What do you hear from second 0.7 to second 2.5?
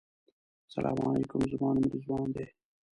سلام علیکم زما نوم رضوان دی.